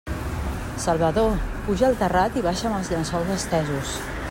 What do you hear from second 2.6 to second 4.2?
els llençols estesos!